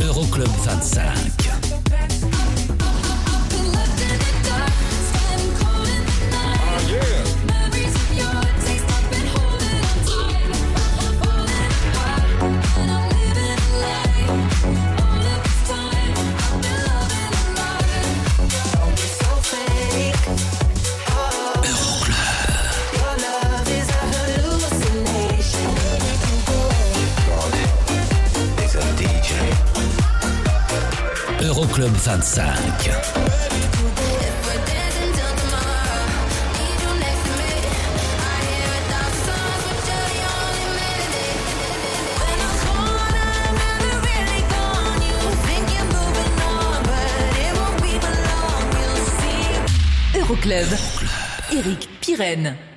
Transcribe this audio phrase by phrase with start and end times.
[0.00, 1.47] Euroclub 25.
[31.78, 32.90] Euroclub 25.
[50.14, 50.78] Euroclub.
[51.52, 52.67] Eric Pirenne.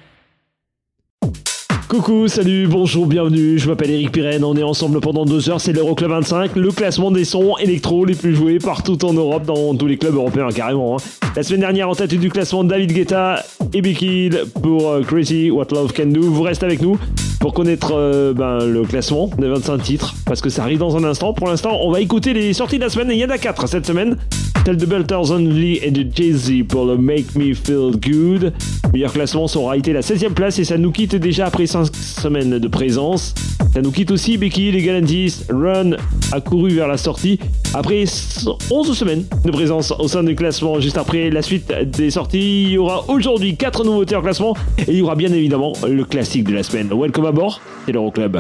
[1.92, 5.74] Coucou, salut, bonjour, bienvenue, je m'appelle Eric Pirenne, on est ensemble pendant deux heures, c'est
[5.74, 9.88] l'Euroclub 25, le classement des sons électro les plus joués partout en Europe, dans tous
[9.88, 10.96] les clubs européens carrément.
[10.96, 11.28] hein.
[11.36, 15.52] La semaine dernière, en tête du classement, David Guetta et Big Kid pour euh, Crazy
[15.52, 16.22] What Love Can Do.
[16.22, 16.98] Vous restez avec nous
[17.42, 21.04] pour connaître euh, ben, le classement des 25 titres, parce que ça arrive dans un
[21.04, 21.34] instant.
[21.34, 23.38] Pour l'instant, on va écouter les sorties de la semaine, et il y en a
[23.38, 24.16] 4 cette semaine.
[24.64, 28.54] Tel de Belters Only et de Jay-Z pour le Make Me Feel Good.
[28.94, 32.60] Meilleur classement, aura été la 16e place et ça nous quitte déjà après 5 semaines
[32.60, 33.34] de présence.
[33.74, 35.46] Ça nous quitte aussi Becky, les Galantis.
[35.50, 35.92] Run
[36.32, 37.40] a couru vers la sortie
[37.74, 38.04] après
[38.70, 40.80] 11 semaines de présence au sein du classement.
[40.80, 44.92] Juste après la suite des sorties, il y aura aujourd'hui 4 nouveautés en classement et
[44.92, 46.90] il y aura bien évidemment le classique de la semaine.
[46.94, 48.38] Welcome à bord, c'est l'Euroclub.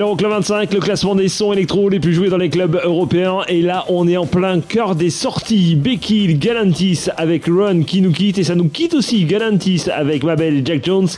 [0.00, 3.40] l'heure au 25, le classement des sons électro les plus joués dans les clubs européens.
[3.48, 5.74] Et là, on est en plein cœur des sorties.
[5.76, 8.38] Becky Galantis avec Run qui nous quitte.
[8.38, 11.08] Et ça nous quitte aussi Galantis avec Mabel et Jack Jones.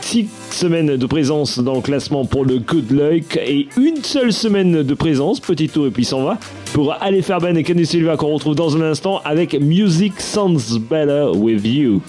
[0.00, 4.82] Six semaines de présence dans le classement pour le Good Luck et une seule semaine
[4.82, 6.38] de présence, petit tour et puis s'en va,
[6.72, 10.80] pour aller faire Ben et Kenny Silva qu'on retrouve dans un instant avec Music Sounds
[10.90, 12.02] Better With You.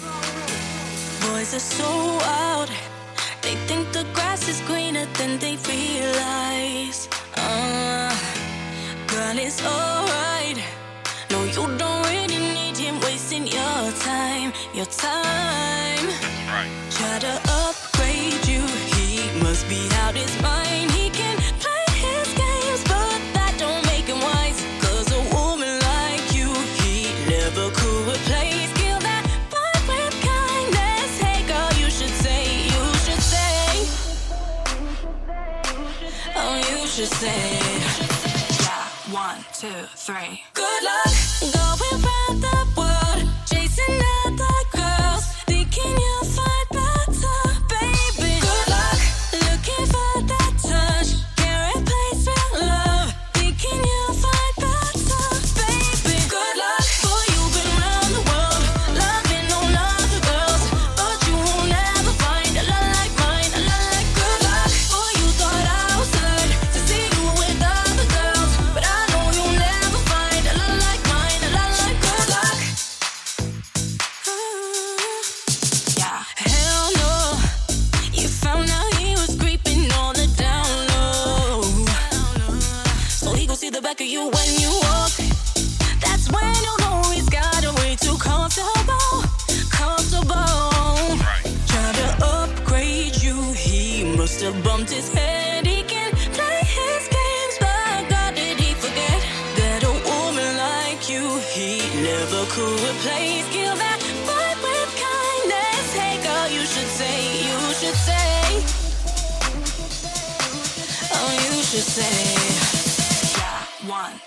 [39.64, 40.44] two, three.
[40.54, 42.53] Good luck going round the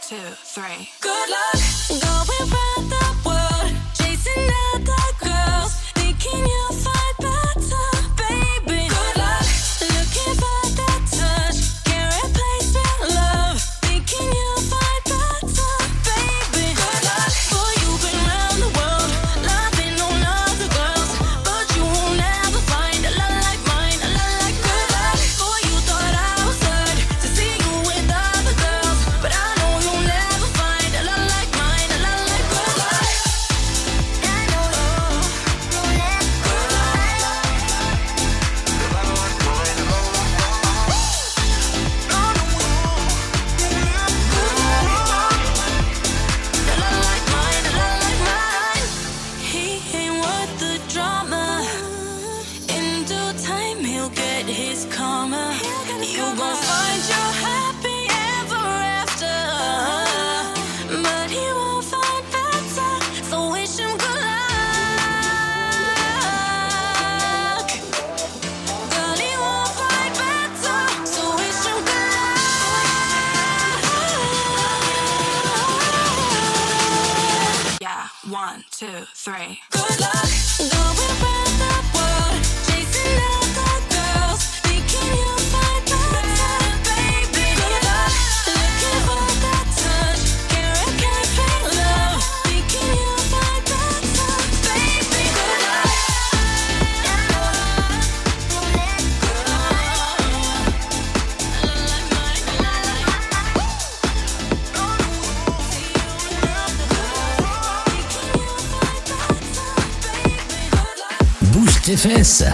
[0.08, 0.45] two.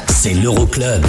[0.07, 1.05] c'est l'Euroclub.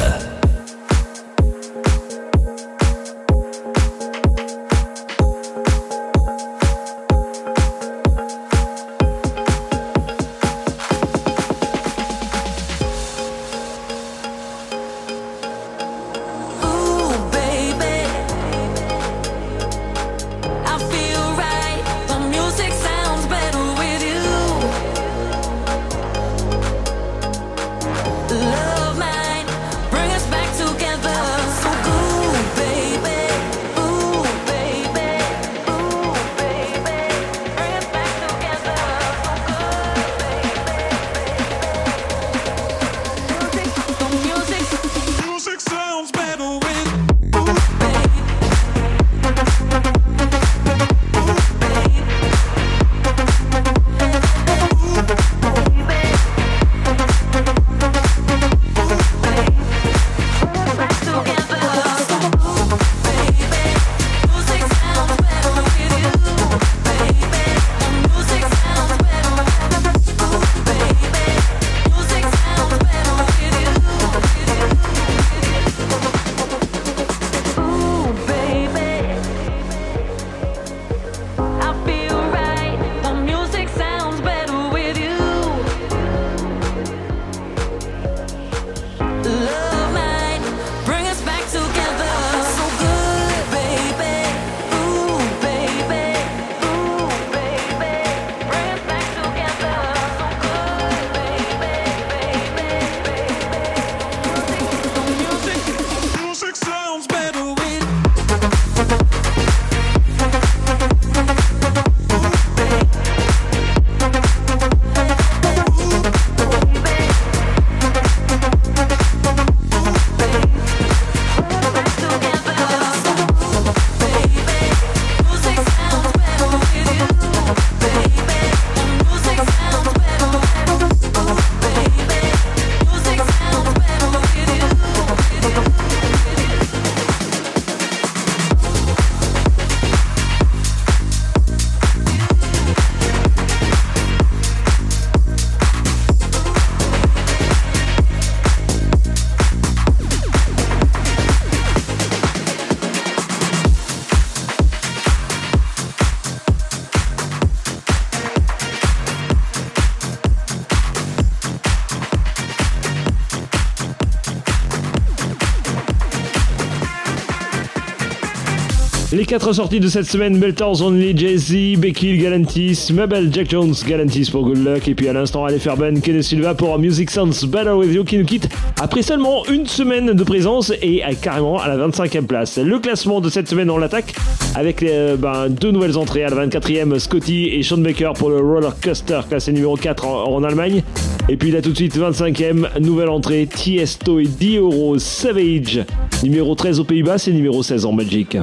[169.34, 174.44] Quatre sorties de cette semaine, Meltors Only, Jay-Z, Becky Galantis, Mabel Jack Jones, Galantis pour
[174.44, 177.92] Good Luck, et puis à l'instant Allez Fairbank, Kenny Silva pour Music Sounds Better With
[177.92, 178.48] You qui nous quitte
[178.80, 182.60] après seulement une semaine de présence et carrément à la 25e place.
[182.60, 184.13] Le classement de cette semaine, on l'attaque
[184.54, 186.24] avec euh, ben, deux nouvelles entrées.
[186.24, 190.84] À la 24e, Scotty et Sean Baker pour le Rollercoaster classé numéro 4 en, Allemagne.
[191.28, 195.84] Et puis là tout de suite, 25e, nouvelle entrée, Tiesto et Dioro Savage,
[196.22, 198.38] numéro 13 aux Pays-Bas et numéro 16 en Belgique.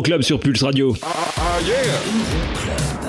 [0.00, 0.94] C'est l'Euroclub sur Pulse Radio.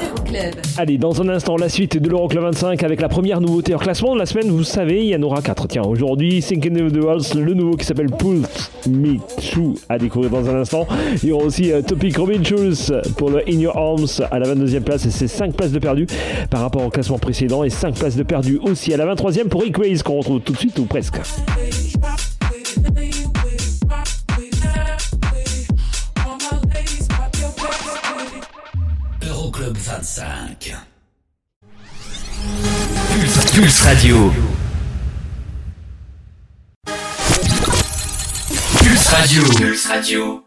[0.04, 0.56] Euroclub.
[0.78, 4.14] Allez, dans un instant, la suite de l'Euroclub 25 avec la première nouveauté en classement
[4.14, 4.50] de la semaine.
[4.50, 5.68] Vous savez, il y en aura 4.
[5.70, 10.32] Tiens, aujourd'hui, Thinking of the Waltz, le nouveau qui s'appelle Pulse Me True à découvrir
[10.32, 10.86] dans un instant.
[11.24, 14.54] Il y aura aussi euh, Topic Robin Schulz pour le In Your Arms à la
[14.54, 16.08] 22e place et c'est 5 places de perdu
[16.50, 19.64] par rapport au classement précédent et 5 places de perdu aussi à la 23e pour
[19.78, 21.22] Waze qu'on retrouve tout de suite ou presque.
[33.92, 34.32] Radio.
[38.78, 39.44] Pulse Radio.
[39.44, 40.41] Pulse Radio.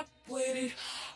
[0.00, 0.72] top with it.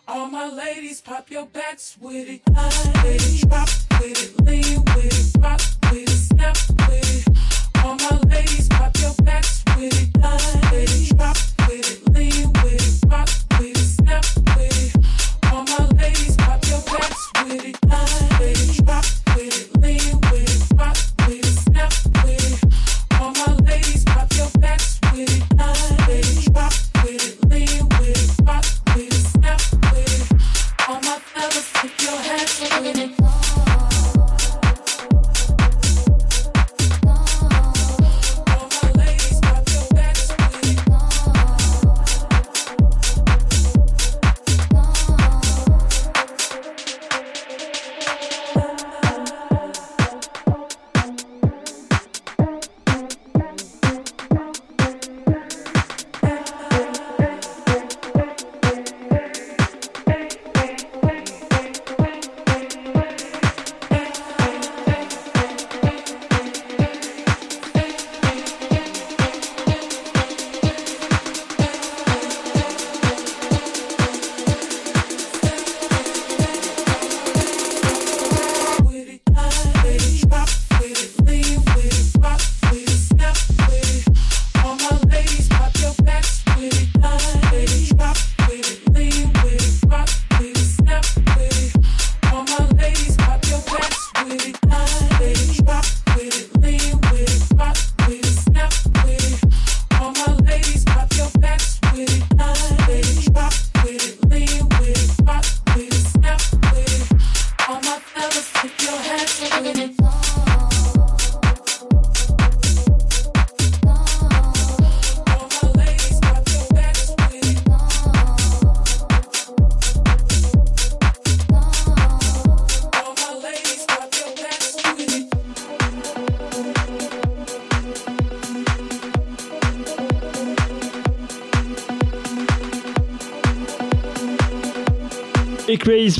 [0.06, 2.42] All my ladies, pop your backs with it.
[2.52, 2.70] Line
[3.04, 3.68] with it, drop
[4.00, 6.56] with it, lean with it, pop with it, snap
[6.88, 7.84] with it.
[7.84, 10.20] All my ladies, pop your backs with it.
[10.20, 11.36] Line with it, drop
[11.68, 14.24] with it, lean with it, pop with it, snap
[14.56, 15.52] with it.
[15.52, 17.76] All my ladies, pop your backs with it.
[17.88, 19.04] Line with it, drop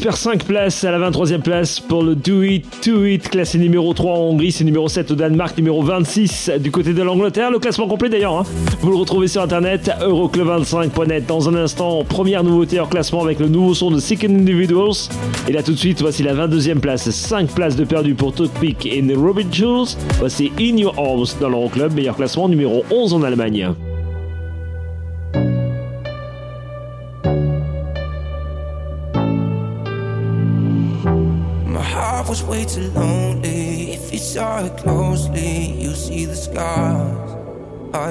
[0.00, 3.92] Perd 5 places à la 23e place pour le Do It, Do It, classé numéro
[3.92, 7.50] 3 en Hongrie, c'est numéro 7 au Danemark, numéro 26 du côté de l'Angleterre.
[7.50, 8.44] Le classement complet d'ailleurs, hein.
[8.80, 11.26] vous le retrouvez sur internet, euroclub25.net.
[11.26, 15.08] Dans un instant, première nouveauté en classement avec le nouveau son de Sick Individuals.
[15.48, 18.86] Et là tout de suite, voici la 22e place, 5 places de perdu pour Toothpick
[18.86, 19.96] et Robin Jules.
[20.18, 23.74] Voici In Your Arms dans l'Euroclub, meilleur classement numéro 11 en Allemagne.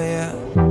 [0.00, 0.63] Yeah.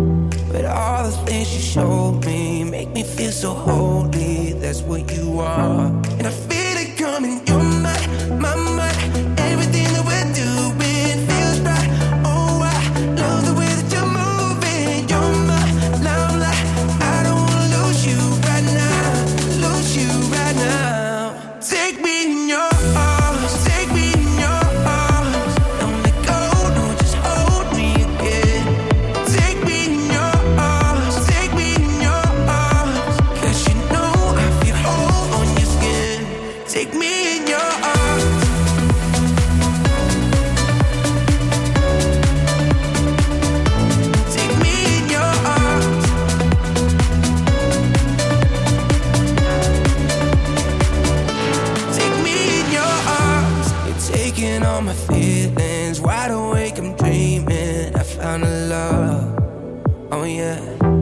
[60.26, 60.93] Yeah.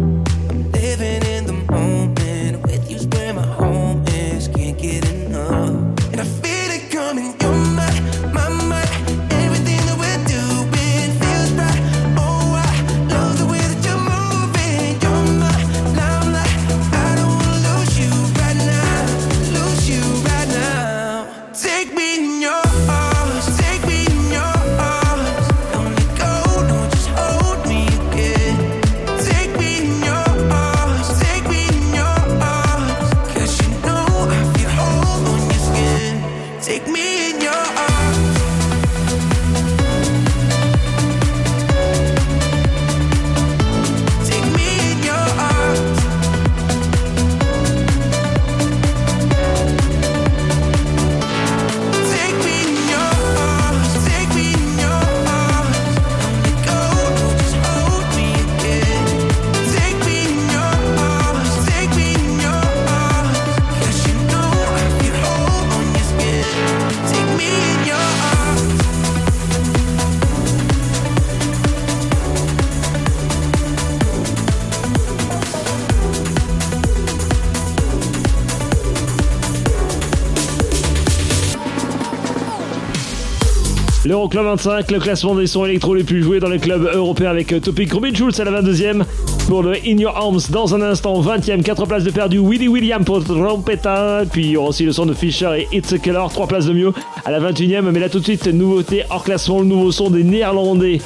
[84.22, 87.52] L'Euroclub 25, le classement des sons électro les plus joués dans les clubs européens avec
[87.54, 89.02] euh, Topic Robin Schulz à la 22e
[89.48, 92.38] pour le In Your Arms dans un instant 20e 4 places de perdu.
[92.38, 95.92] Willy William pour Trompeta puis il y aura aussi le son de Fisher et It's
[95.92, 96.22] a Killer.
[96.32, 96.94] 3 places de mieux
[97.26, 99.62] à la 21e mais là tout de suite nouveauté hors classement.
[99.62, 101.02] Le nouveau son des néerlandais.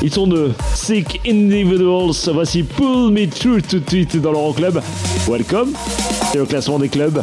[0.00, 2.14] Ils sont de Sick Individuals.
[2.32, 4.80] Voici Pull Me Through tout de suite dans l'Euroclub.
[5.28, 5.74] Welcome.
[6.32, 7.22] C'est le classement des clubs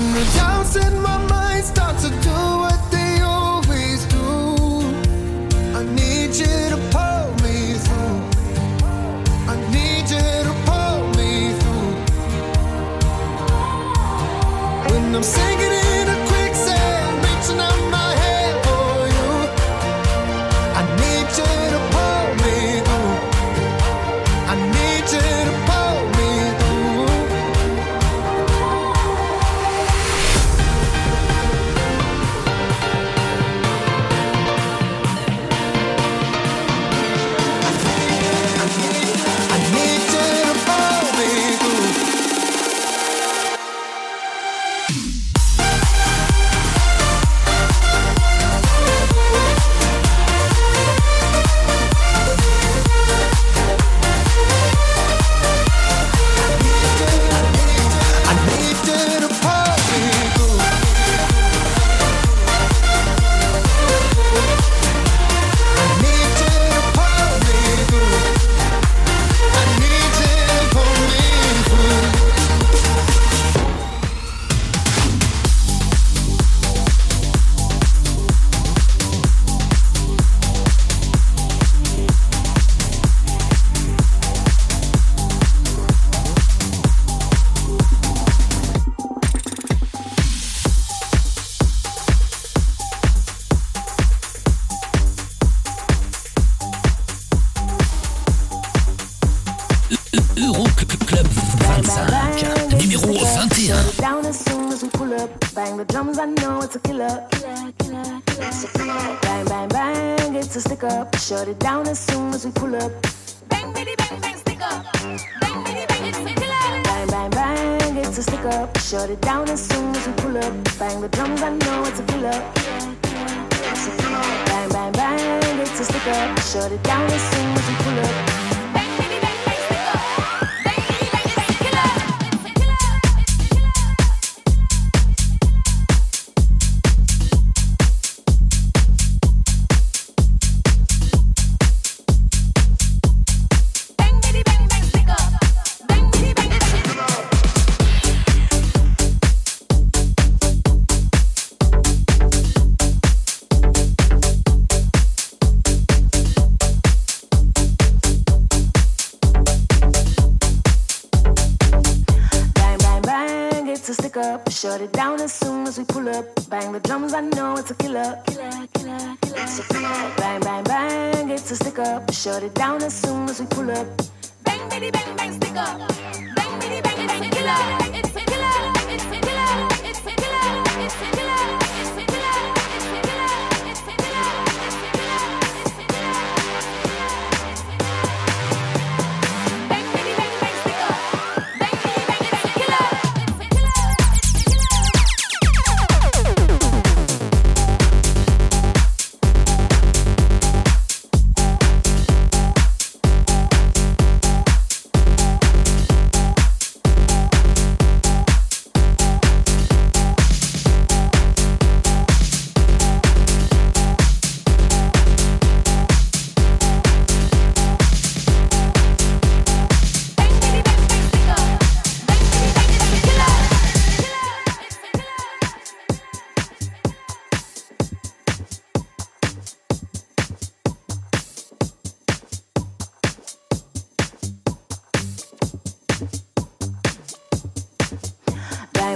[0.00, 0.59] and the down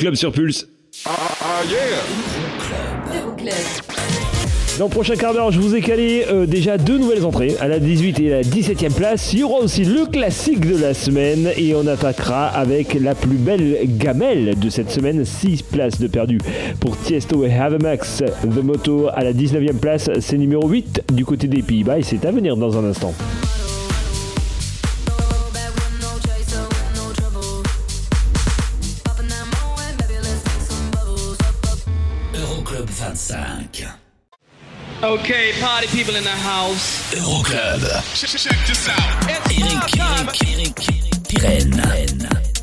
[0.00, 0.66] Club sur Pulse.
[1.04, 1.10] Ah,
[1.42, 1.78] ah yeah
[4.78, 7.68] dans le prochain quart d'heure, je vous ai calé euh, déjà deux nouvelles entrées, à
[7.68, 9.34] la 18e et à la 17e place.
[9.34, 13.36] Il y aura aussi le classique de la semaine et on attaquera avec la plus
[13.36, 16.38] belle gamelle de cette semaine, 6 places de perdu
[16.80, 18.22] pour Tiesto et Havemax.
[18.42, 22.24] The Moto à la 19e place, c'est numéro 8 du côté des Pays-Bas et c'est
[22.24, 23.12] à venir dans un instant.
[35.02, 37.14] Okay, party people in the house.
[37.14, 37.80] Euroclub.
[38.14, 38.98] Check, check, check this out.
[39.30, 42.59] It's Eric, Eric, Eric, Eric, Eric, Eric, Eric, Eric, Eric.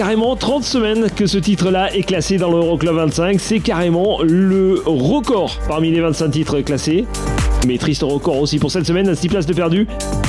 [0.00, 3.38] Carrément 30 semaines que ce titre-là est classé dans l'Euroclub 25.
[3.38, 7.04] C'est carrément le record parmi les 25 titres classés.
[7.66, 9.86] Mais triste record aussi pour cette semaine, 6 places de perdu.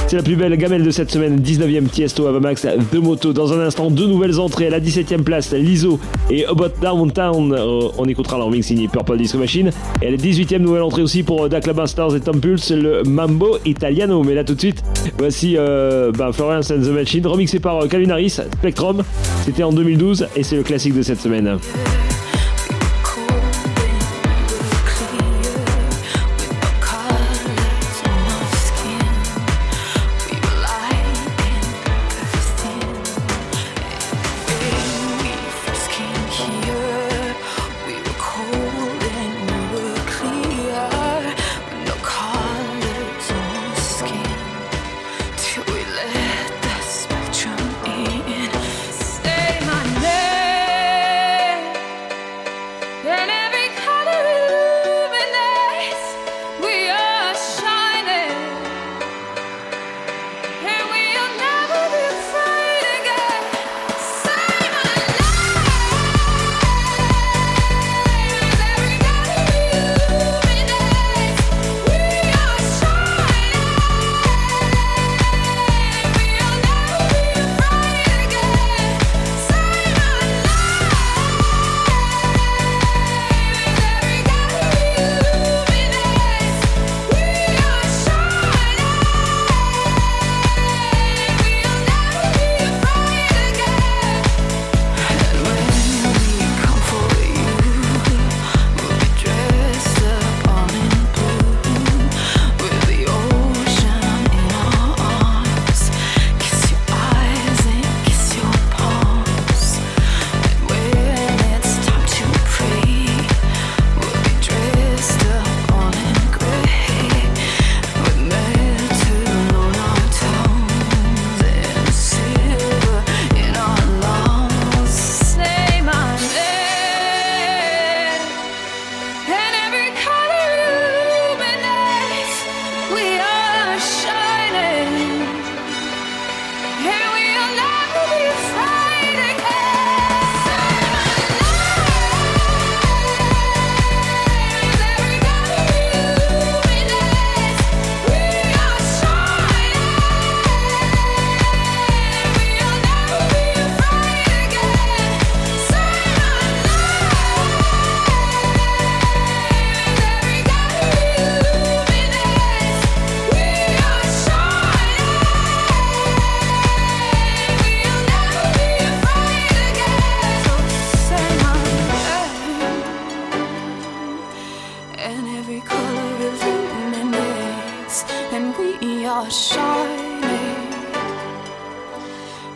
[0.07, 3.32] C'est la plus belle gamelle de cette semaine, 19ème Tiesto Avamax de moto.
[3.32, 7.53] Dans un instant, deux nouvelles entrées à la 17ème place, Lizo et About Downtown.
[7.53, 9.72] Euh, on écoutera leur mix signé Purple Disco Machine.
[10.01, 13.57] Et à la 18ème nouvelle entrée aussi pour Dakla Masters et Tom Pulse, le Mambo
[13.63, 14.22] Italiano.
[14.22, 14.84] Mais là tout de suite,
[15.17, 19.01] voici euh, bah, Florence and the Machine, remixé par euh, Calvin Harris, Spectrum.
[19.44, 21.58] C'était en 2012 et c'est le classique de cette semaine.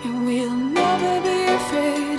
[0.05, 2.14] And we'll never be afraid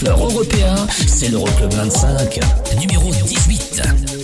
[0.00, 2.40] floors européens, c'est l'Euroclub 25,
[2.80, 4.19] numéro 18.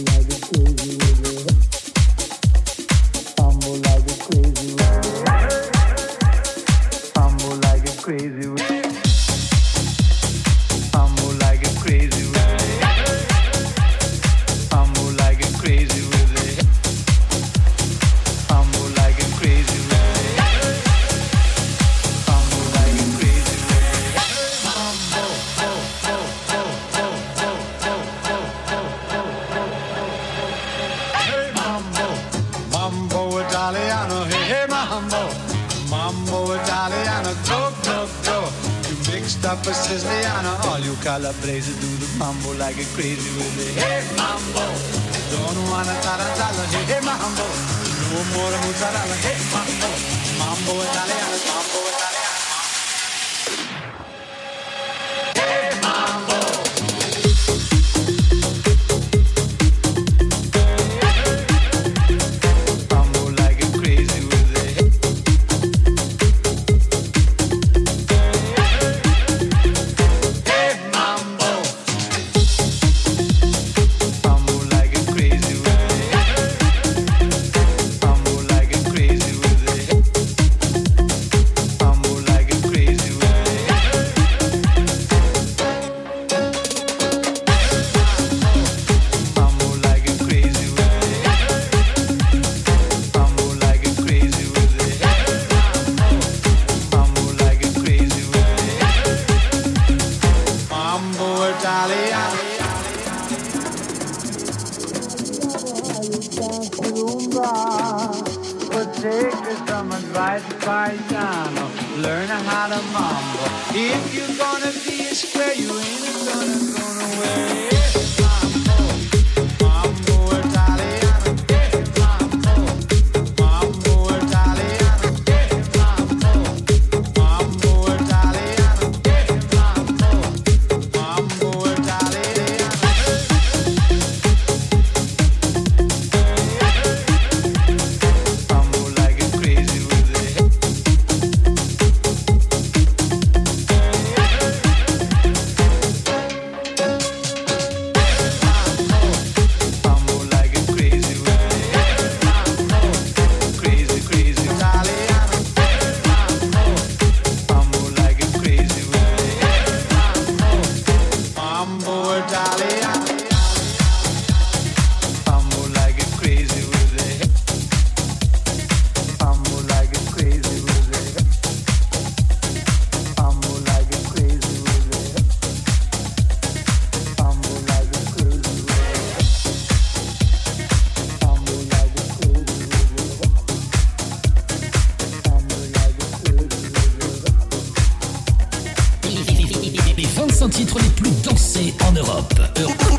[190.37, 192.35] 500 titres les plus dansés en Europe.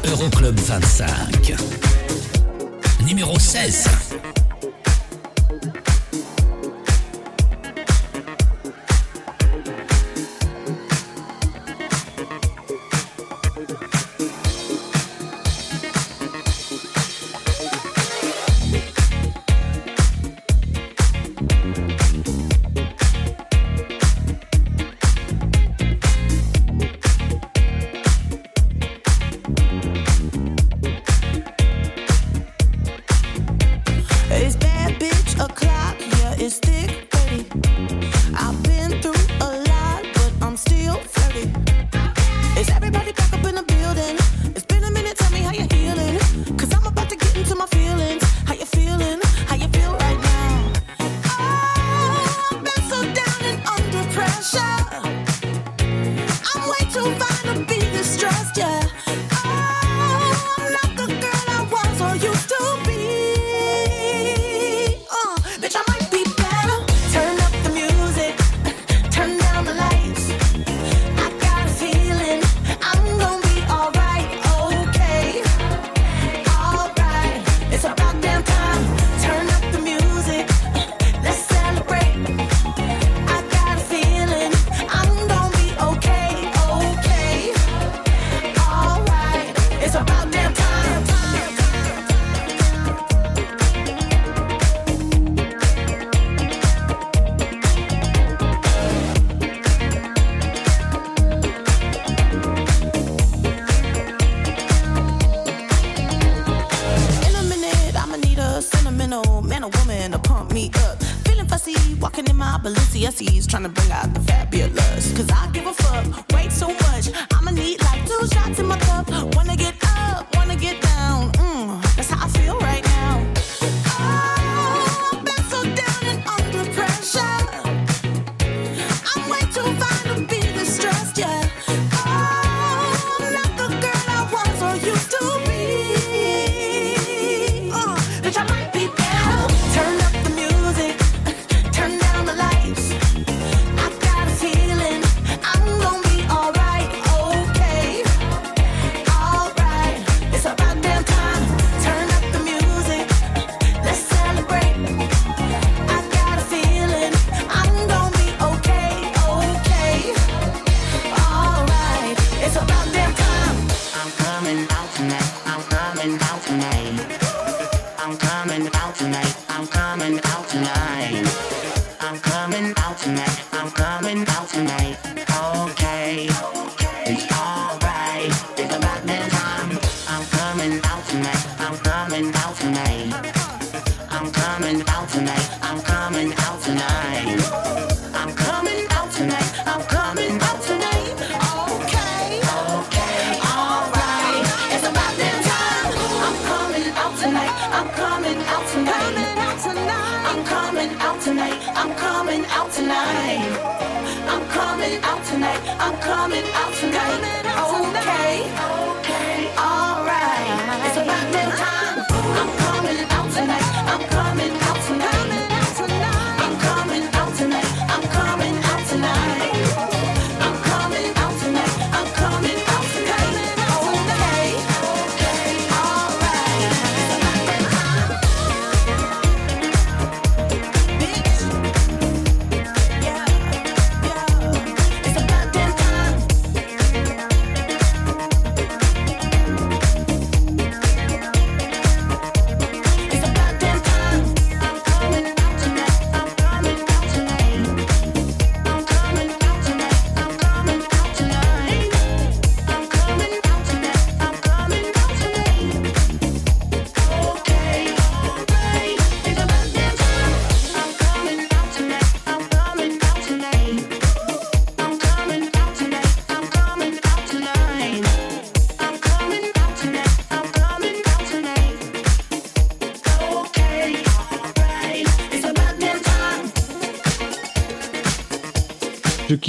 [0.06, 1.54] Euroclub 25.
[3.06, 4.07] Numéro 16.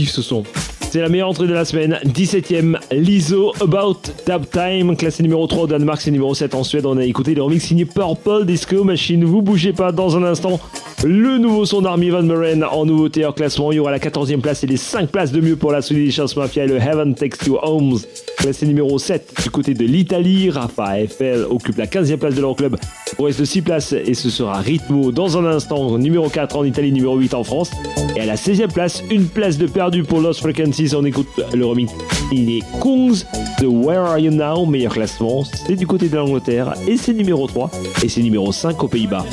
[0.07, 0.45] Ce son.
[0.91, 1.99] C'est la meilleure entrée de la semaine.
[2.07, 6.87] 17ème, Lizzo, About Tap Time, classé numéro 3 au Danemark, c'est numéro 7 en Suède.
[6.87, 9.23] On a écouté le remix signé Purple Disco Machine.
[9.25, 10.59] Vous bougez pas dans un instant.
[11.05, 13.71] Le nouveau son d'Army Van Buren en nouveauté hors classement.
[13.71, 16.19] Il y aura la 14e place et les 5 places de mieux pour la Swedish
[16.19, 17.99] House Mafia et le Heaven Takes Two Homes.
[18.39, 20.49] Classé numéro 7 du côté de l'Italie.
[20.49, 22.77] Rafa FL occupe la 15e place de leur club.
[23.19, 25.99] Il reste 6 places et ce sera Ritmo dans un instant.
[25.99, 27.73] Numéro 4 en Italie, numéro 8 en France.
[28.15, 30.95] Et à la 16e place, une place de perdu pour Lost Frequencies.
[30.95, 31.93] On écoute le remix.
[32.31, 33.25] Il est Kungs
[33.61, 35.43] de Where Are You Now, meilleur classement.
[35.45, 37.71] C'est du côté de l'Angleterre et c'est numéro 3
[38.05, 39.25] et c'est numéro 5 aux Pays-Bas.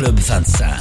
[0.00, 0.79] Club 25.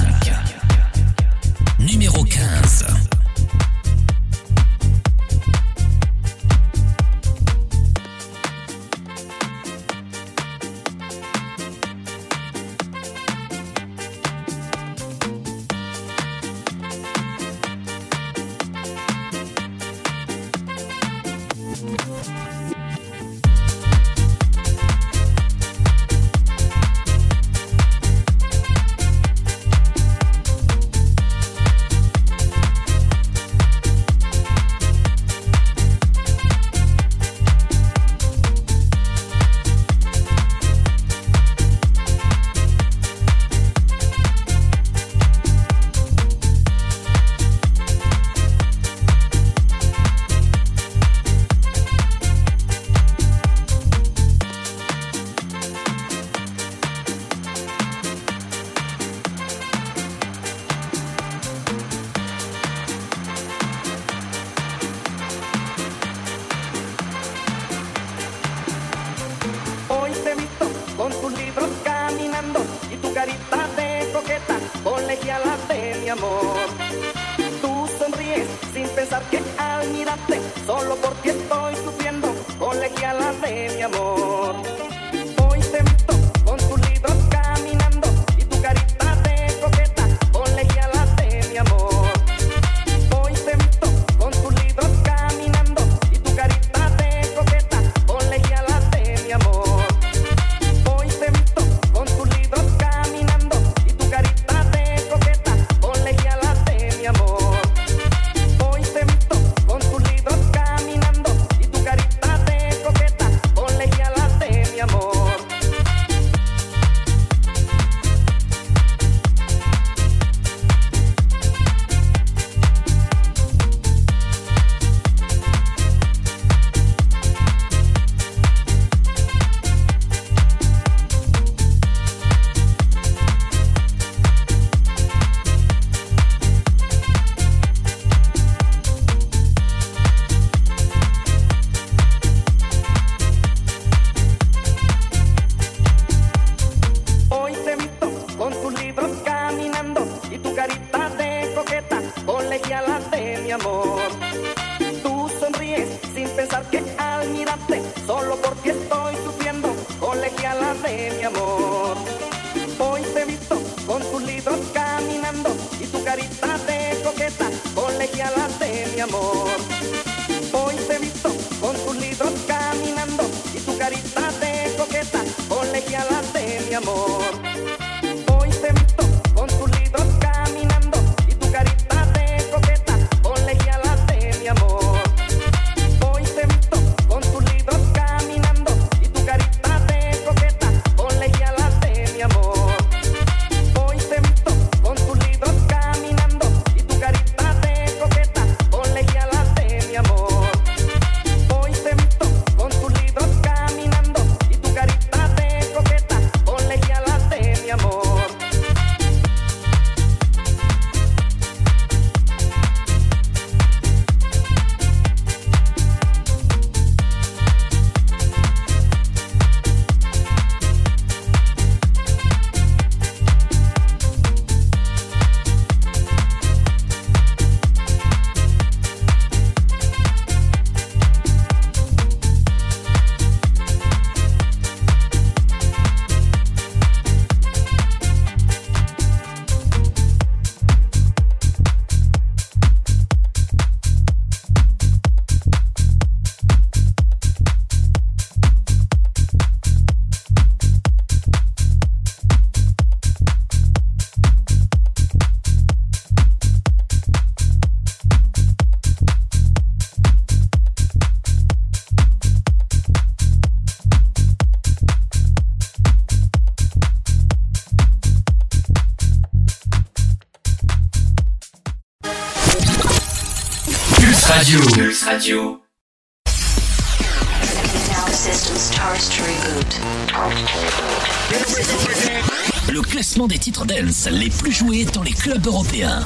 [284.49, 286.03] plus joué dans les clubs européens.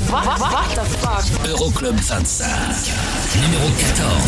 [1.48, 2.52] Euroclub 25,
[3.42, 4.23] numéro 14.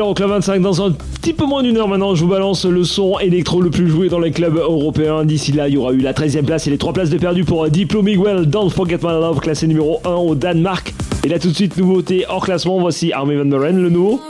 [0.00, 2.14] C'est l'Euroclub 25 dans un petit peu moins d'une heure maintenant.
[2.14, 5.26] Je vous balance le son électro le plus joué dans les clubs européens.
[5.26, 7.44] D'ici là, il y aura eu la 13e place et les 3 places de perdu
[7.44, 10.94] pour Diplo Miguel, Don't Forget My Love, classé numéro 1 au Danemark.
[11.22, 14.22] Et là tout de suite, nouveauté hors classement, voici Army Van Buren, le nouveau.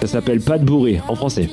[0.00, 1.48] Ça s'appelle Pas de bourré en français.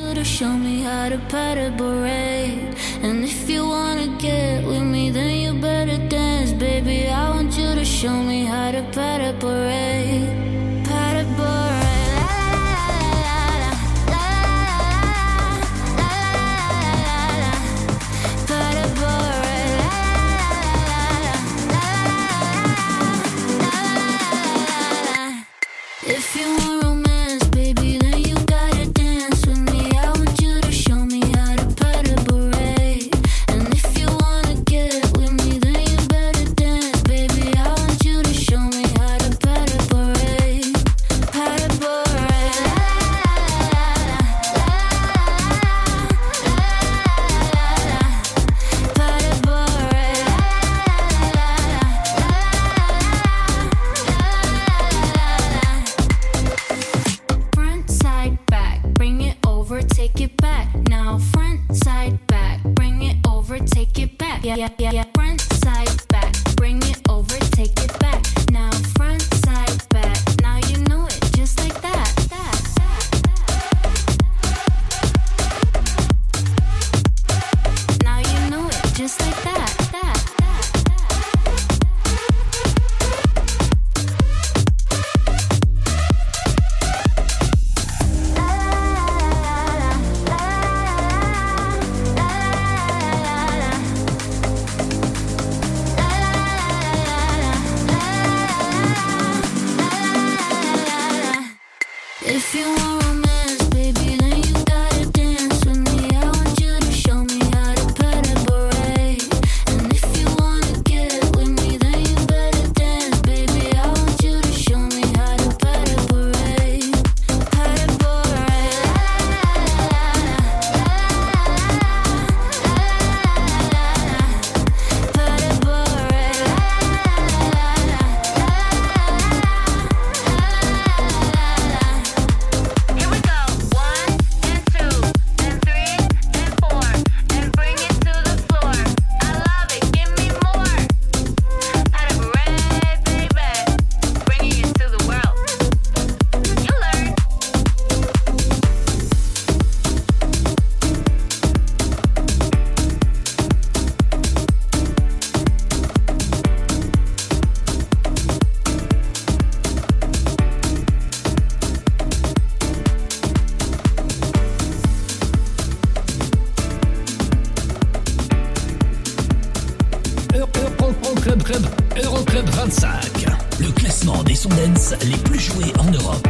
[171.21, 171.65] Euroclub Club,
[172.03, 173.25] Euroclub 25.
[173.59, 176.27] Le classement des sons dance les plus joués en Europe.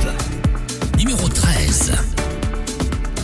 [0.97, 1.93] Numéro 13.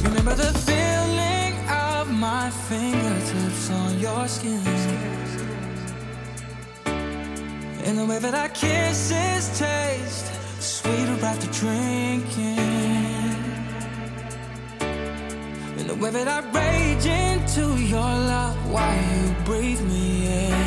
[0.06, 4.61] Remember the feeling of my fingertips on your skin?
[7.85, 10.31] And the way that our kisses taste
[10.61, 12.60] sweeter after drinking.
[15.80, 20.66] And the way that I rage into your love while you breathe me in.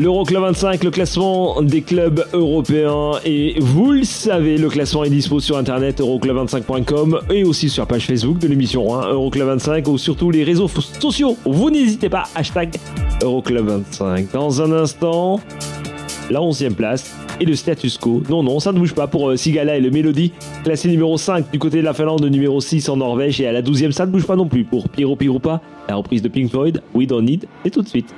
[0.00, 3.20] L'Euroclub 25, le classement des clubs européens.
[3.26, 7.86] Et vous le savez, le classement est dispo sur internet euroclub25.com et aussi sur la
[7.86, 11.36] page Facebook de l'émission hein, Euroclub 25 ou sur tous les réseaux sociaux.
[11.44, 12.76] Vous n'hésitez pas, hashtag
[13.22, 14.32] Euroclub 25.
[14.32, 15.38] Dans un instant,
[16.30, 18.22] la 11e place et le status quo.
[18.30, 20.32] Non, non, ça ne bouge pas pour euh, Sigala et le Mélodie.
[20.64, 23.60] Classé numéro 5 du côté de la Finlande, numéro 6 en Norvège et à la
[23.60, 25.60] 12e, ça ne bouge pas non plus pour Piero Pirupa,
[25.90, 28.14] la reprise de Pink Floyd, We Don't Need, et tout de suite.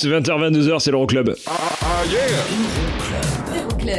[0.00, 1.34] plus, 20h-22h, c'est l'Euroclub.
[1.46, 1.52] Ah,
[1.82, 2.20] ah yeah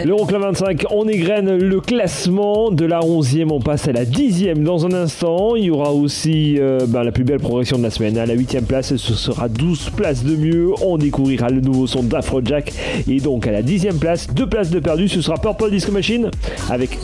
[0.05, 4.85] L'Euroclub 25, on égrène le classement de la 11e, on passe à la 10e dans
[4.85, 5.55] un instant.
[5.55, 8.17] Il y aura aussi euh, ben, la plus belle progression de la semaine.
[8.17, 10.71] À la 8e place, ce sera 12 places de mieux.
[10.81, 12.71] On découvrira le nouveau son d'Afrojack.
[13.09, 16.29] Et donc à la 10e place, 2 places de perdu, ce sera Purple Disco Machine
[16.69, 16.97] avec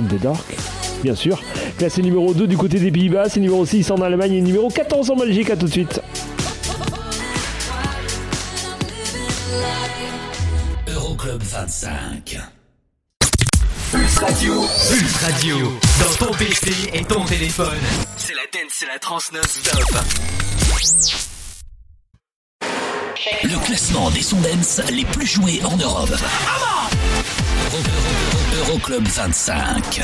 [0.00, 0.56] In the Dark
[1.02, 1.42] bien sûr.
[1.78, 5.10] Classé numéro 2 du côté des Pays-Bas, c'est numéro 6 en Allemagne et numéro 14
[5.10, 5.50] en Belgique.
[5.50, 6.00] À tout de suite.
[11.42, 12.38] 25.
[13.90, 14.62] Pulse Radio.
[14.88, 15.78] Pulse Radio.
[15.98, 17.78] Dans ton PC et ton téléphone.
[18.16, 19.96] C'est la dance, c'est la trans non-stop.
[23.44, 24.40] Le classement des sons
[24.90, 26.14] les plus joués en Europe.
[28.58, 30.02] Euroclub 25.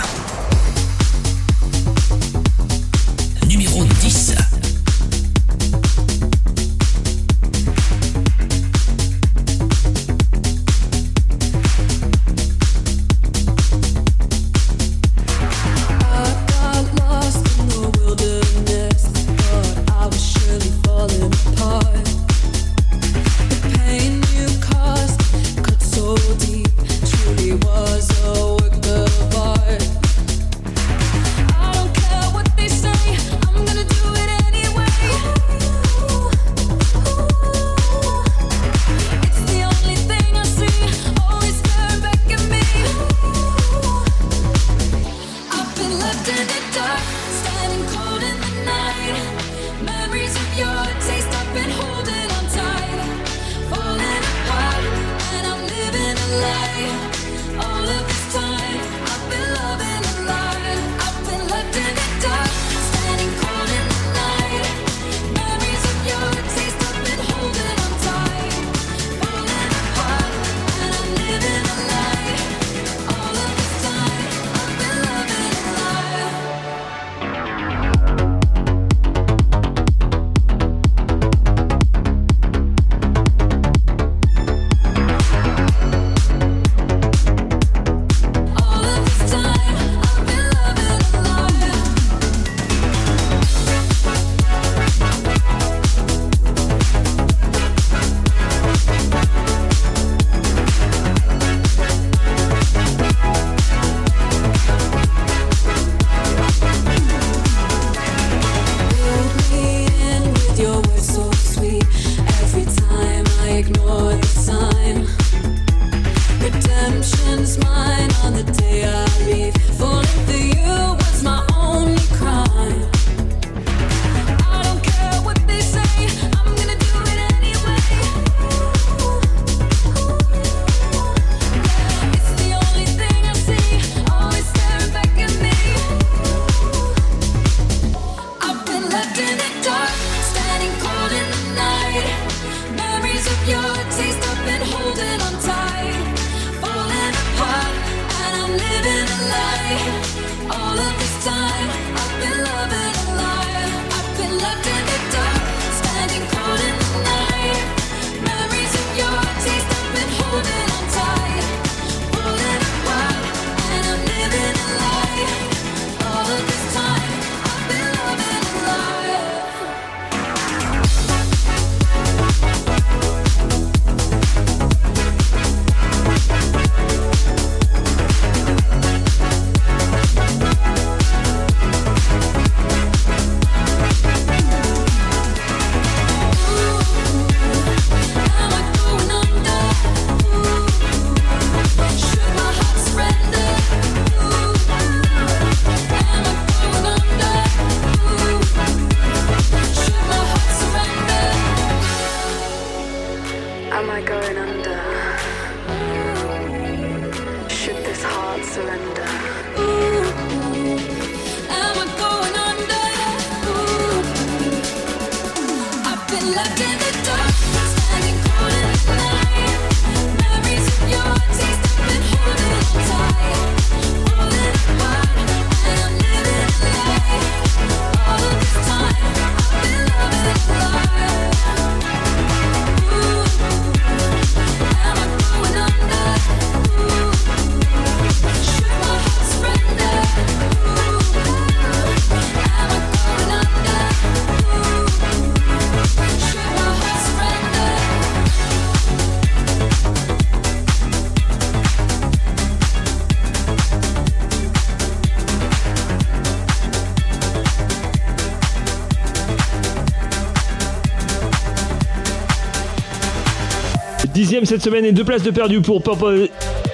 [264.29, 266.29] dixième cette semaine et deux places de perdu pour Purple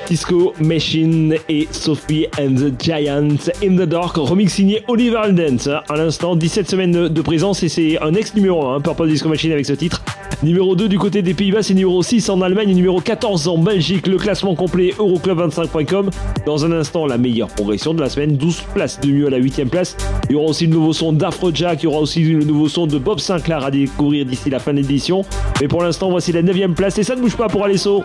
[0.08, 5.68] Disco Machine et Sophie and the Giants in the Dark, remix signé Oliver Dance.
[5.68, 9.52] À l'instant, 17 semaines de présence et c'est un ex numéro 1, Purple Disco Machine
[9.52, 10.03] avec ce titre.
[10.44, 13.56] Numéro 2 du côté des Pays-Bas, c'est numéro 6 en Allemagne et numéro 14 en
[13.56, 14.06] Belgique.
[14.06, 16.10] Le classement complet Euroclub25.com.
[16.44, 19.40] Dans un instant, la meilleure progression de la semaine, 12 places de mieux à la
[19.40, 19.96] 8ème place.
[20.28, 22.86] Il y aura aussi le nouveau son d'Afrojack, il y aura aussi le nouveau son
[22.86, 25.24] de Bob Sinclair à découvrir d'ici la fin de l'édition.
[25.62, 28.04] Mais pour l'instant, voici la 9ème place et ça ne bouge pas pour Alesso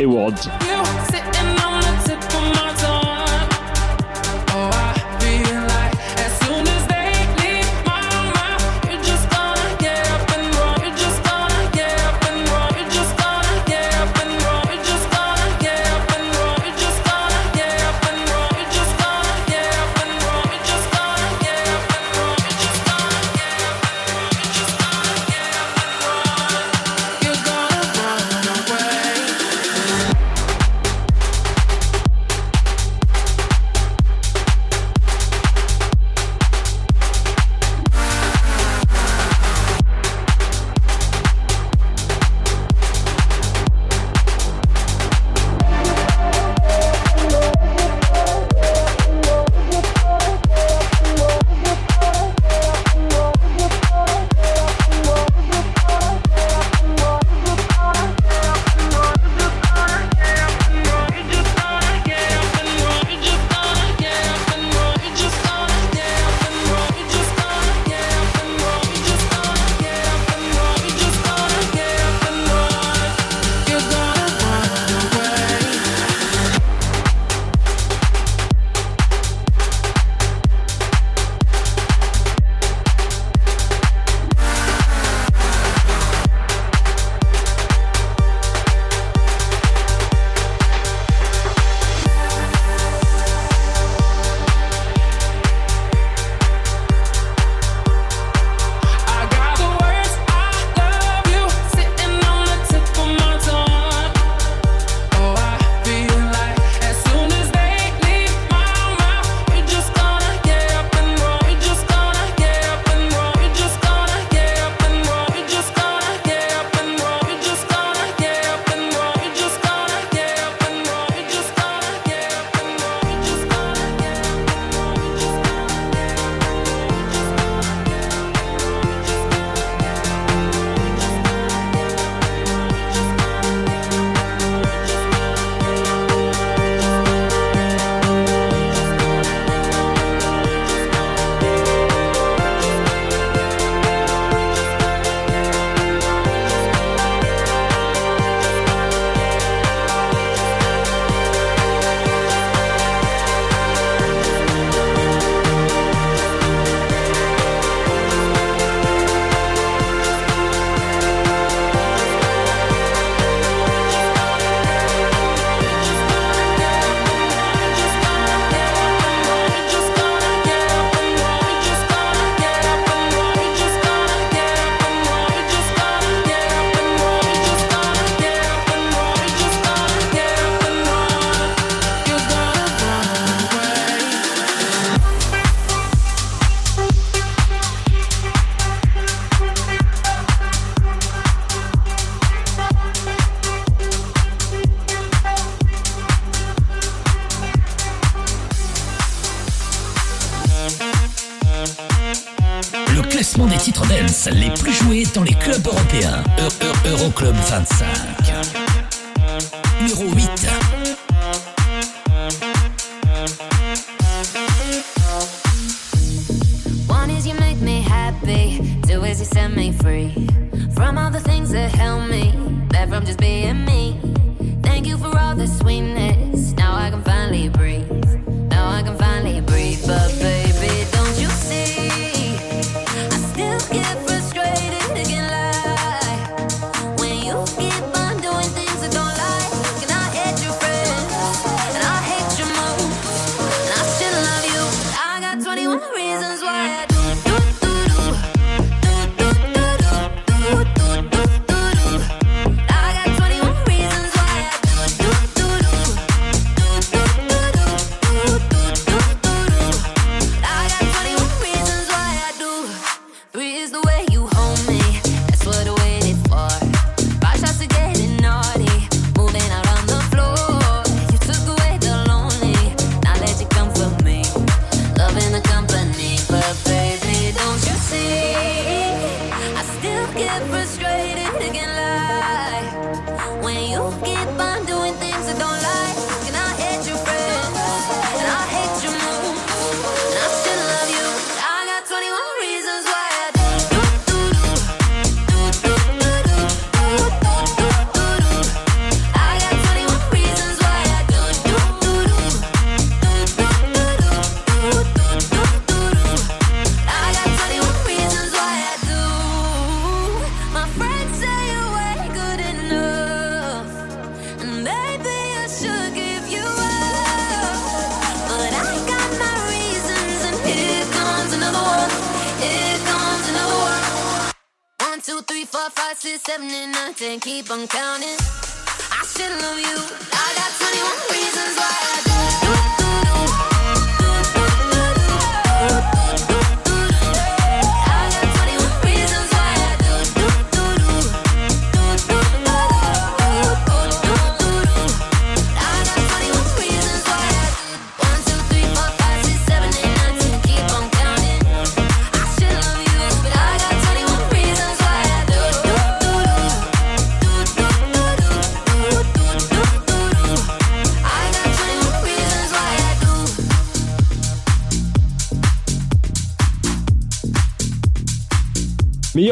[0.00, 0.06] et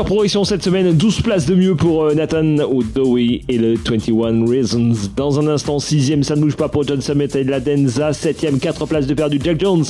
[0.04, 4.92] progression cette semaine, 12 places de mieux pour euh, Nathan O'Dowie et le 21 Reasons.
[5.16, 8.10] Dans un instant, 6ème, ça ne bouge pas pour John Summit et la Denza.
[8.10, 9.84] 7ème, 4 places de perdu, Jack Jones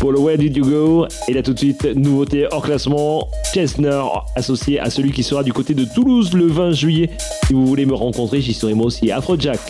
[0.00, 1.06] pour le Where Did You Go?
[1.28, 4.02] Et là tout de suite, nouveauté hors classement, Chesner
[4.36, 7.10] associé à celui qui sera du côté de Toulouse le 20 juillet.
[7.46, 9.60] Si vous voulez me rencontrer, j'y serai moi aussi, Afrojack.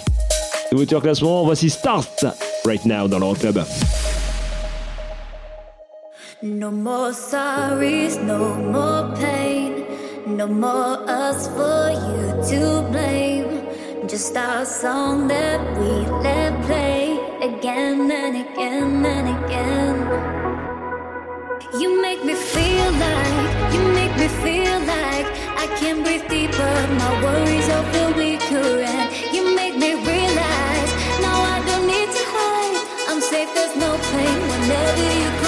[0.73, 2.25] Nouveauté hors classement, voici Start
[2.67, 3.63] right now dans le Rock Club.
[6.43, 9.68] No more sorries, no more pain.
[10.29, 13.67] No more us for you to blame.
[14.07, 15.91] Just our song that we
[16.21, 19.97] let play again and again and again.
[21.81, 25.27] You make me feel like, you make me feel like
[25.57, 26.77] I can't breathe deeper.
[27.01, 29.35] My worries are feel weaker, and.
[29.35, 30.91] You make me realize,
[31.25, 32.77] now I don't need to hide.
[33.09, 35.48] I'm safe, there's no pain whenever you cry.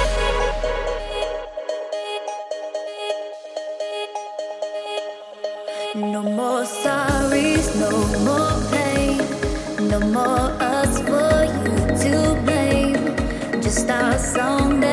[14.21, 14.90] song that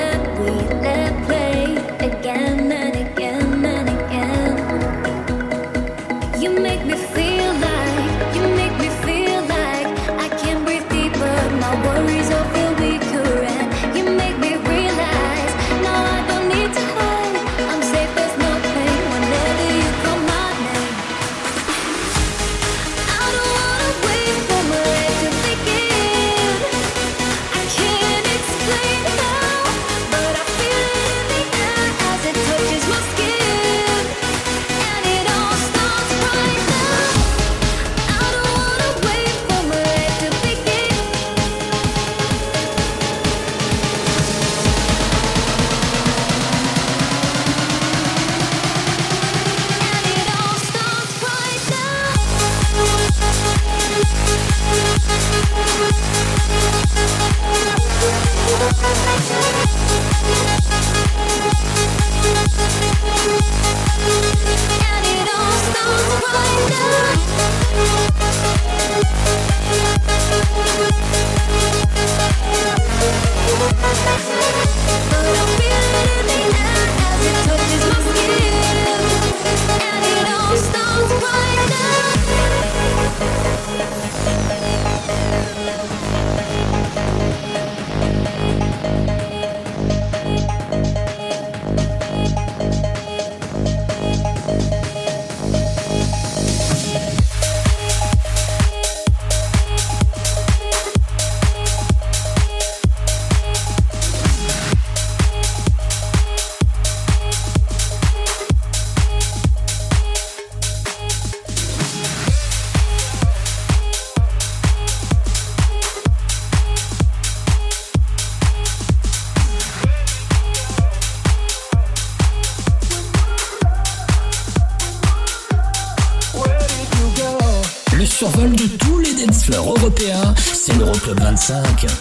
[131.49, 131.98] 5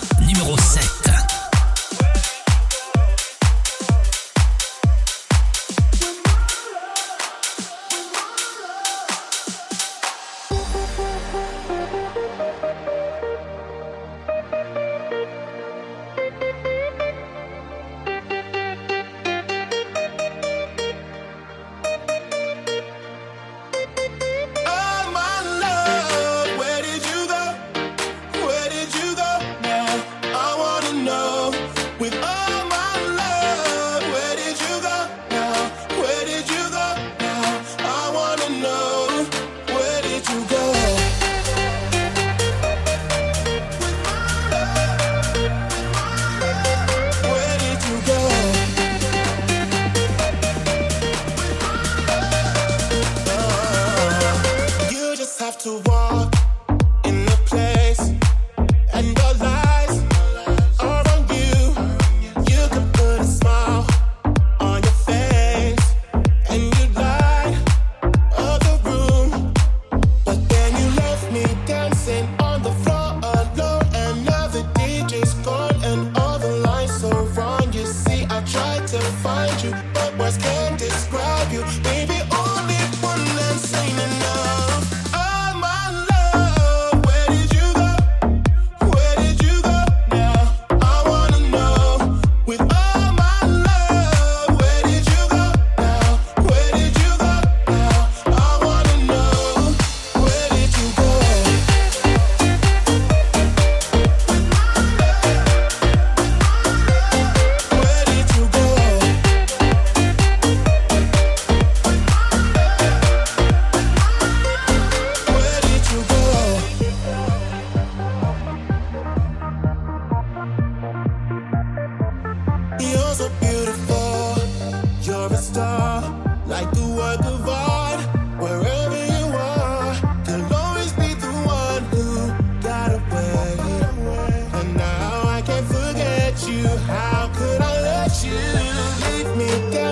[139.72, 139.87] down.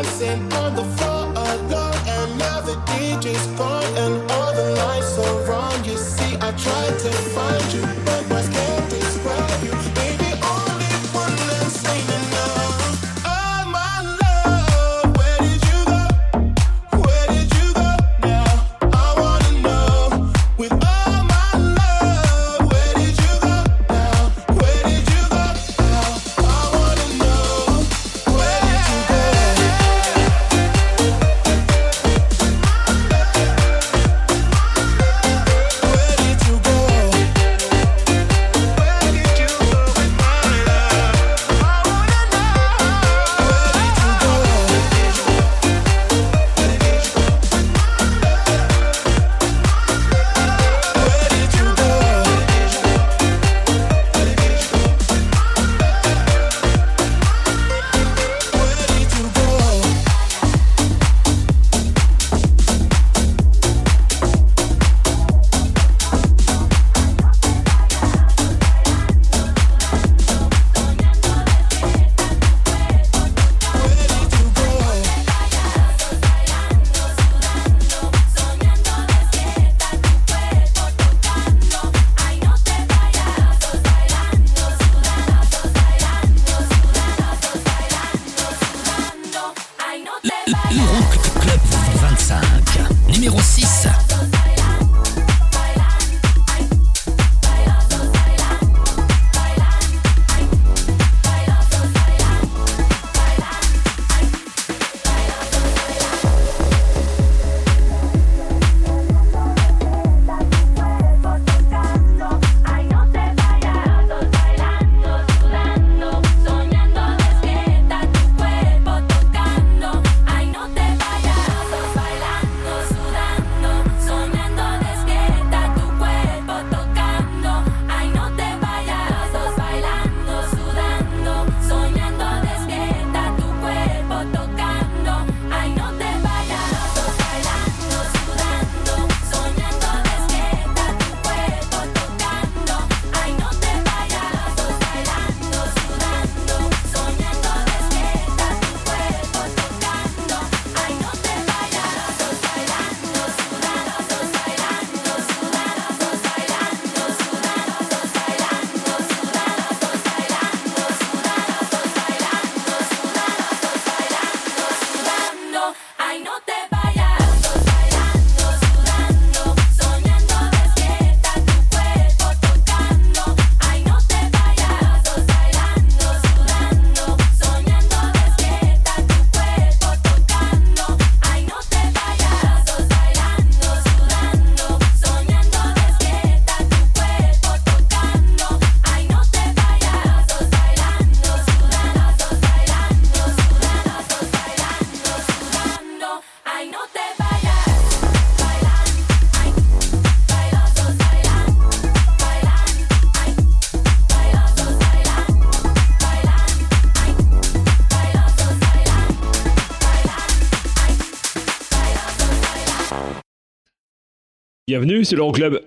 [214.78, 215.62] Bienvenue, c'est l'Euroclub.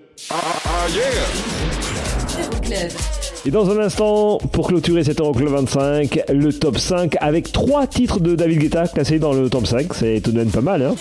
[2.29, 2.91] Euroclub.
[3.43, 8.19] Et dans un instant, pour clôturer cet Euroclub 25, le top 5 avec trois titres
[8.19, 9.95] de David Guetta classés dans le top 5.
[9.95, 10.95] C'est tout de même pas mal, hein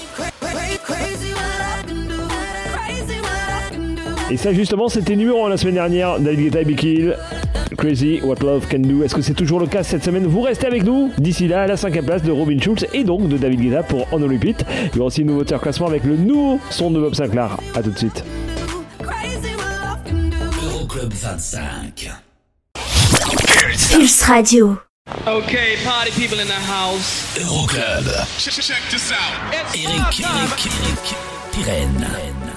[4.31, 6.21] Et ça, justement, c'était numéro 1 la semaine dernière.
[6.21, 7.17] David Guetta et Hill.
[7.79, 9.03] Crazy What Love Can Do.
[9.03, 10.27] Est-ce que c'est toujours le cas cette semaine?
[10.27, 11.11] Vous restez avec nous.
[11.17, 14.07] D'ici là, à la cinquième place de Robin Schulz et donc de David Guetta pour
[14.13, 14.65] On Repeat.
[14.93, 17.57] Il y aura aussi une nouveauté en classement avec le nouveau son de Bob Sinclair.
[17.75, 18.23] A tout de suite.
[20.63, 22.11] Euroclub 25.
[23.91, 24.77] Pulse Radio.
[25.27, 27.35] Okay, party people in the house.
[27.41, 28.05] Euroclub.
[28.37, 29.55] Check, check this out.
[29.55, 31.17] Eric, Eric, Eric,
[31.53, 32.48] Pirenne.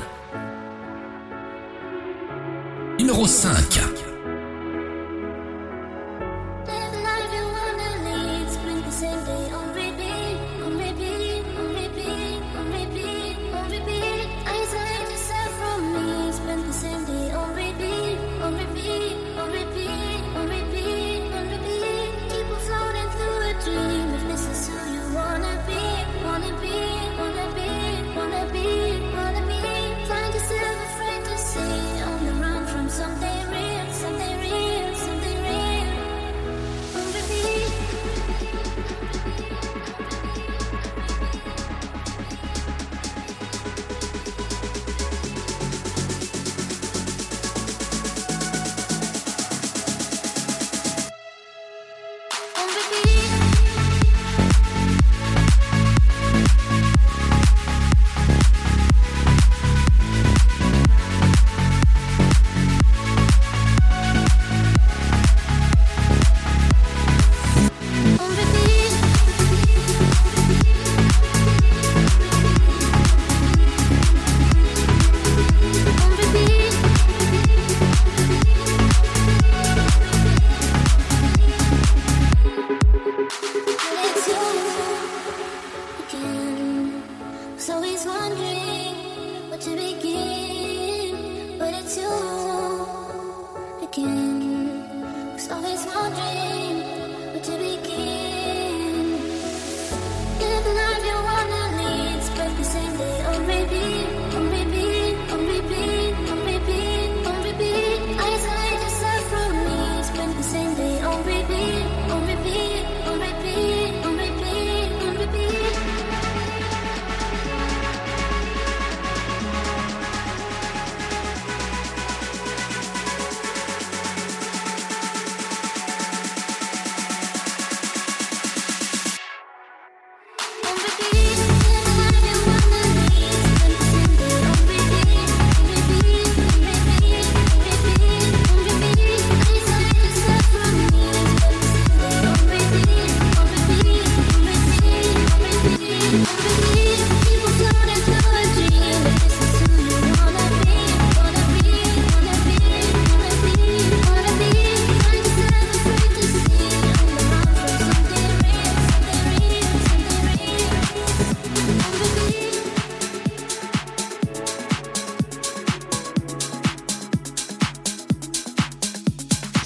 [3.01, 4.00] Numéro 5.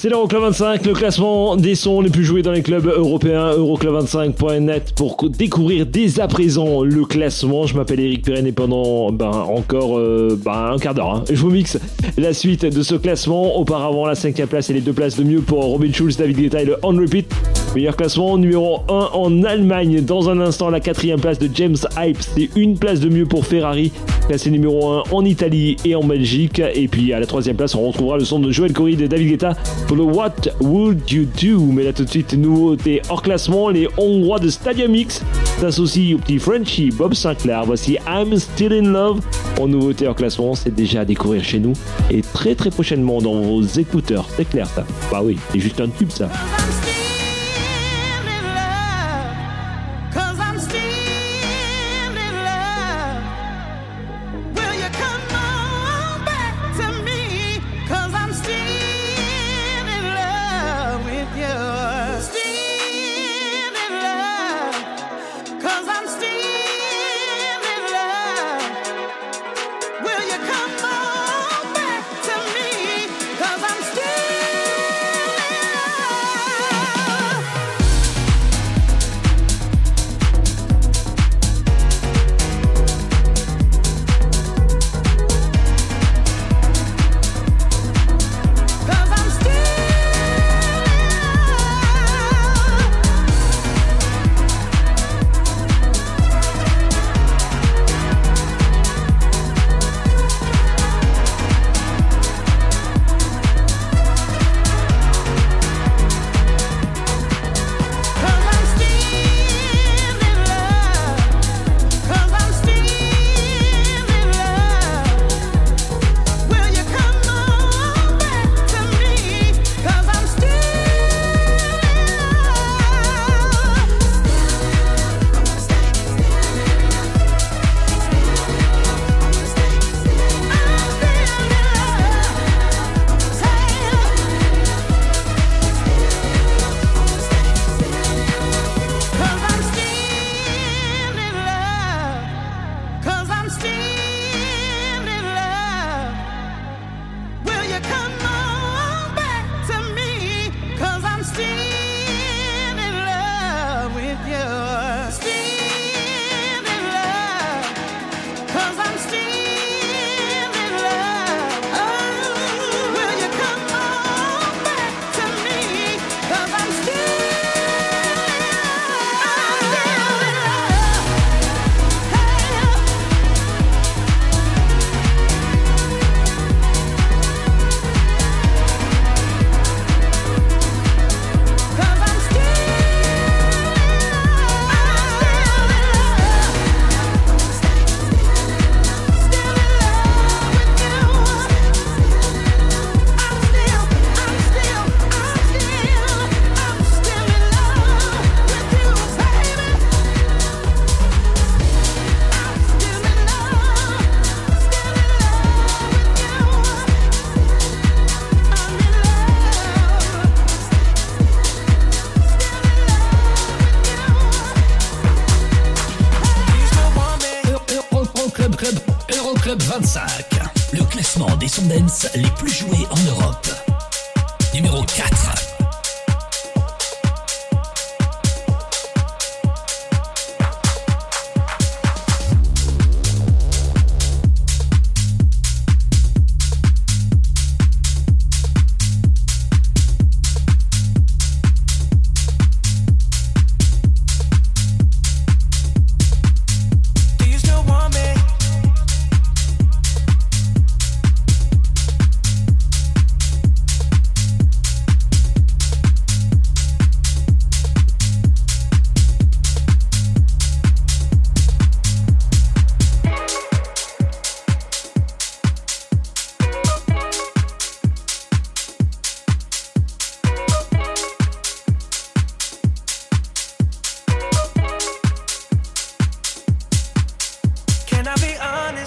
[0.06, 4.94] C'est l'Euroclub 25, le classement des sons les plus joués dans les clubs européens, euroclub25.net
[4.96, 7.66] pour co- découvrir dès à présent le classement.
[7.66, 11.42] Je m'appelle Eric Pirenne et pendant ben, encore euh, ben, un quart d'heure, hein, je
[11.42, 11.80] vous mixe
[12.20, 13.58] la suite de ce classement.
[13.58, 16.62] Auparavant, la cinquième place et les deux places de mieux pour Robin Schulz, David Guetta
[16.62, 17.26] et le On Repeat.
[17.76, 20.00] Meilleur classement, numéro 1 en Allemagne.
[20.00, 22.18] Dans un instant, la quatrième place de James Hype.
[22.22, 23.92] C'est une place de mieux pour Ferrari,
[24.30, 26.62] classé numéro 1 en Italie et en Belgique.
[26.74, 29.28] Et puis à la troisième place, on retrouvera le son de Joel Corey de David
[29.28, 29.58] Guetta
[29.90, 31.66] pour le What Would You Do?
[31.66, 35.22] Mais là tout de suite, nouveauté hors classement, les Hongrois de Stadium X
[35.60, 37.66] s'associent au petit Frenchie Bob Sinclair.
[37.66, 39.20] Voici I'm Still in Love.
[39.60, 41.74] En nouveauté hors classement, c'est déjà à découvrir chez nous
[42.10, 44.30] et très très prochainement dans vos écouteurs.
[44.38, 44.86] C'est clair ça.
[45.12, 46.30] Bah oui, c'est juste un tube ça.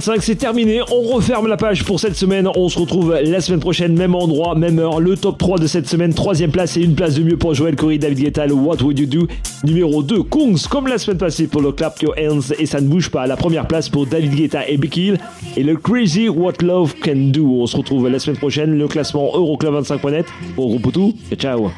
[0.00, 0.80] c'est terminé.
[0.90, 2.48] On referme la page pour cette semaine.
[2.56, 5.00] On se retrouve la semaine prochaine, même endroit, même heure.
[5.00, 7.76] Le top 3 de cette semaine, troisième place et une place de mieux pour Joël
[7.76, 9.26] Corey, David Guetta, le What Would You Do?
[9.64, 12.88] Numéro 2, Kongs, comme la semaine passée pour le Clap Your Hands et ça ne
[12.88, 13.26] bouge pas.
[13.26, 15.18] La première place pour David Guetta et Becky Hill
[15.56, 17.62] et le Crazy What Love Can Do.
[17.62, 18.76] On se retrouve la semaine prochaine.
[18.76, 20.26] Le classement Euroclub 25.net.
[20.56, 21.70] Bon groupe tout et ciao.